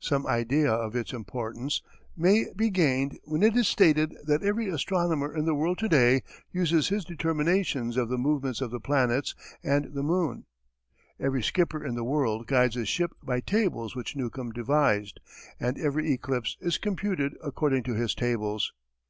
[0.00, 1.82] Some idea of its importance
[2.16, 6.22] may be gained when it is stated that every astronomer in the world to day
[6.50, 10.46] uses his determinations of the movements of the planets and the moon;
[11.20, 15.20] every skipper in the world guides his ship by tables which Newcomb devised;
[15.60, 18.72] and every eclipse is computed according to his tables.